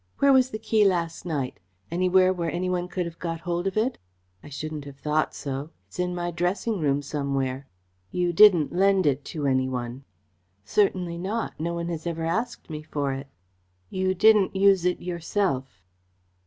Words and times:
"Where 0.17 0.33
was 0.33 0.49
the 0.49 0.57
key 0.57 0.83
last 0.83 1.27
night? 1.27 1.59
Anywhere 1.91 2.33
where 2.33 2.51
any 2.51 2.71
one 2.71 2.87
could 2.87 3.05
have 3.05 3.19
got 3.19 3.41
hold 3.41 3.67
of 3.67 3.77
it?" 3.77 3.99
"I 4.41 4.49
shouldn't 4.49 4.85
have 4.85 4.95
thought 4.97 5.35
so. 5.35 5.69
It's 5.85 5.99
in 5.99 6.15
my 6.15 6.31
dressing 6.31 6.79
room 6.79 7.03
somewhere." 7.03 7.67
"You 8.09 8.33
didn't 8.33 8.73
lend 8.73 9.05
it 9.05 9.23
to 9.25 9.45
any 9.45 9.69
one?" 9.69 10.03
"Certainly 10.65 11.19
not. 11.19 11.59
No 11.59 11.75
one 11.75 11.89
has 11.89 12.07
ever 12.07 12.23
asked 12.25 12.67
me 12.67 12.81
for 12.81 13.13
it." 13.13 13.27
"You 13.91 14.15
didn't 14.15 14.55
use 14.55 14.85
it 14.85 15.01
yourself?" 15.03 15.83